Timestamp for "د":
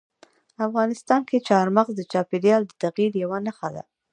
1.97-2.01, 2.67-2.71